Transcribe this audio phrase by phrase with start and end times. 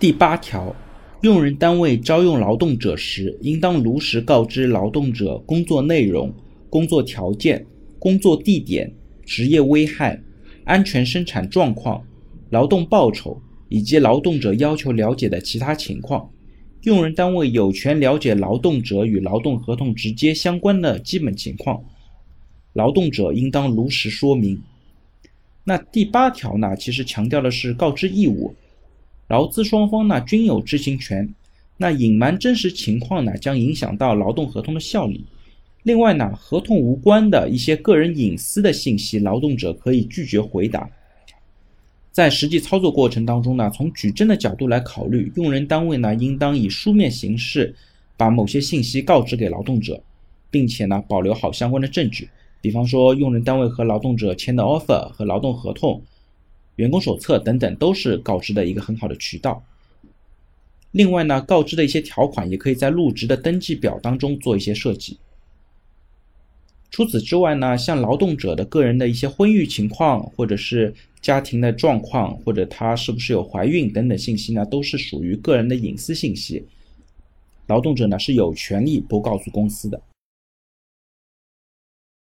[0.00, 0.72] 第八条，
[1.22, 6.32] 用人单位招用劳动者时，应当如实告知劳动者工作内容、
[6.70, 7.66] 工作条件、
[7.98, 8.94] 工作地点、
[9.26, 10.22] 职业危害、
[10.62, 12.00] 安全生产状况、
[12.50, 16.30] 劳动报酬以及劳动者要求了解的其他情况。
[16.82, 21.82] 用人单位有权了解劳动者与劳动合同直接相关的基本情况，
[22.72, 24.62] 劳动者应当如实说明。
[25.64, 28.54] 那第八条呢，其实强调的是告知义务。
[29.28, 31.28] 劳资双方呢均有知情权，
[31.76, 35.24] 那隐瞒真实情况呢将影响到劳动合同的效力。
[35.84, 40.88] 另外呢，合同无关的一些个人隐私的信息，劳动者可以拒绝回答。
[42.10, 47.74] 在实际操作过程当中呢，从举证的角度来考虑，用人单位呢应当以书面形式
[48.16, 50.02] 把某些信息告知给劳动者，
[50.50, 52.28] 并且呢保留好相关的证据，
[52.60, 56.02] 比方说用人单位和劳动者签的 offer 和劳动合同。
[56.78, 59.62] 员工手册等等都是告知的一个很好的渠道。
[60.92, 65.18] 另外呢，告知的一些条款也可以在入职的登记表当中做一些设计。
[66.90, 76.64] 除此之外呢，像劳动者的个人的一些婚育情况，或者是家庭的状况，或者他是不是有怀孕等等信息呢，都是属于个人的隐私信息。
[77.66, 80.00] 劳动者呢是有权利不告诉公司的。